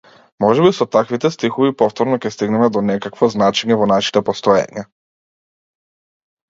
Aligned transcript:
Можеби 0.43 0.69
со 0.77 0.85
таквите 0.95 1.31
стихови 1.35 1.75
повторно 1.83 2.19
ќе 2.23 2.31
стигнеме 2.37 2.71
до 2.77 2.85
некакво 2.89 3.31
значење 3.37 3.81
во 3.83 3.91
нашите 3.95 4.27
постоења. 4.31 4.87